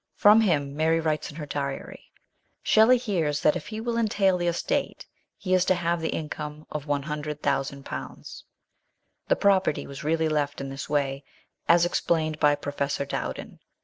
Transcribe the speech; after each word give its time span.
From 0.15 0.41
him, 0.41 0.75
Mary 0.75 0.99
writes 0.99 1.29
in 1.29 1.35
her 1.35 1.45
diary, 1.45 2.11
Shelley 2.63 2.97
hears 2.97 3.41
that 3.41 3.55
if 3.55 3.67
he 3.67 3.79
will 3.79 3.99
entail 3.99 4.35
the 4.35 4.47
estate 4.47 5.05
he 5.37 5.53
is 5.53 5.63
to 5.65 5.75
have 5.75 6.01
the 6.01 6.09
income 6.09 6.65
of 6.71 6.87
one 6.87 7.03
hundred 7.03 7.43
thousand 7.43 7.85
pounds. 7.85 8.41
86 8.41 8.41
MRS. 8.41 8.41
SHELLEY. 8.41 9.25
The 9.37 9.41
property 9.41 9.85
was 9.87 10.03
really 10.03 10.27
left 10.27 10.59
in 10.59 10.69
this 10.69 10.89
way, 10.89 11.23
as 11.69 11.85
ex 11.85 12.01
plained 12.01 12.39
by 12.39 12.55
Professor 12.55 13.05
Dowden. 13.05 13.59